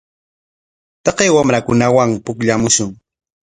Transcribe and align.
Taqay 1.03 1.29
wamrakunawan 1.35 2.09
pukllamushun. 2.25 2.89